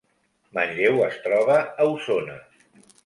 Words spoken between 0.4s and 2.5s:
Manlleu es troba a Osona